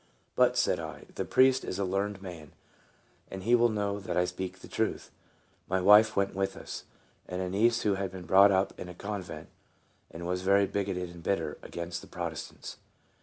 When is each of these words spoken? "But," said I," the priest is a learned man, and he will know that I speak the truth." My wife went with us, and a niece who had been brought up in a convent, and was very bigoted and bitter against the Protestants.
"But," 0.35 0.57
said 0.57 0.79
I," 0.79 1.03
the 1.13 1.25
priest 1.25 1.63
is 1.63 1.77
a 1.77 1.85
learned 1.85 2.23
man, 2.23 2.53
and 3.29 3.43
he 3.43 3.53
will 3.53 3.69
know 3.69 3.99
that 3.99 4.17
I 4.17 4.25
speak 4.25 4.57
the 4.57 4.67
truth." 4.67 5.11
My 5.69 5.79
wife 5.79 6.15
went 6.15 6.33
with 6.33 6.57
us, 6.57 6.85
and 7.27 7.39
a 7.39 7.47
niece 7.47 7.83
who 7.83 7.93
had 7.93 8.11
been 8.11 8.25
brought 8.25 8.49
up 8.51 8.73
in 8.79 8.89
a 8.89 8.95
convent, 8.95 9.49
and 10.09 10.25
was 10.25 10.41
very 10.41 10.65
bigoted 10.65 11.11
and 11.11 11.21
bitter 11.21 11.59
against 11.61 12.01
the 12.01 12.07
Protestants. 12.07 12.77